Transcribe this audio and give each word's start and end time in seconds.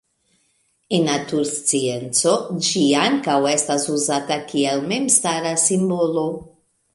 En 0.97 1.03
naturscienco 1.07 2.33
ĝi 2.69 2.85
ankaŭ 3.03 3.35
estas 3.51 3.87
uzata 3.97 4.39
kiel 4.53 4.83
memstara 4.95 5.53
simbolo. 5.67 6.27